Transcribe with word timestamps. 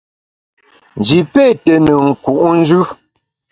Nji 0.99 1.19
pé 1.33 1.43
té 1.63 1.73
ne 1.83 1.93
nku’njù. 2.07 2.81